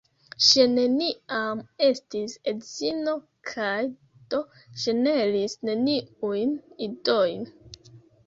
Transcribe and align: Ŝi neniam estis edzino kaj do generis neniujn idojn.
Ŝi 0.43 0.63
neniam 0.69 1.59
estis 1.87 2.33
edzino 2.51 3.11
kaj 3.51 3.75
do 4.33 4.41
generis 4.85 5.55
neniujn 5.69 6.57
idojn. 6.87 7.47